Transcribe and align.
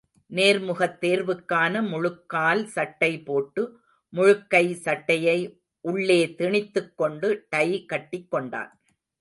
நேர்முகத் 0.29 0.97
தேர்வுக்கான 1.01 1.87
முழுக்கால் 1.87 2.69
சட்டைபோட்டு, 2.75 3.69
முழுக்கை 4.13 4.73
சட்டையை 4.73 5.61
உள்ளே 5.79 6.35
திணித்துக் 6.37 6.93
கொண்டு, 6.95 7.45
டை 7.49 7.85
கட்டிக் 7.85 8.31
கொண்டான். 8.31 8.81